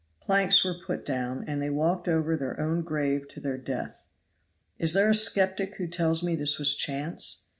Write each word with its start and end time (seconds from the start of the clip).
Planks 0.19 0.65
were 0.65 0.73
put 0.83 1.05
down, 1.05 1.43
and 1.45 1.61
they 1.61 1.69
walked 1.69 2.07
over 2.07 2.35
their 2.35 2.59
own 2.59 2.81
grave 2.81 3.27
to 3.27 3.39
their 3.39 3.59
death. 3.59 4.03
Is 4.79 4.93
there 4.93 5.11
a 5.11 5.13
skeptic 5.13 5.75
who 5.75 5.85
tells 5.85 6.23
me 6.23 6.35
this 6.35 6.57
was 6.57 6.73
chance? 6.73 7.45